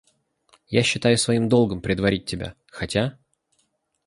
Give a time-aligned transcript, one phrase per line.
[0.67, 3.19] Я считаю своим долгом предварить тебя, хотя...